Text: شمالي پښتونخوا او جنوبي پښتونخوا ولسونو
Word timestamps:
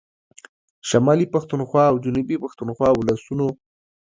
شمالي 0.89 1.25
پښتونخوا 1.33 1.83
او 1.91 1.95
جنوبي 2.05 2.35
پښتونخوا 2.43 2.89
ولسونو 2.93 3.47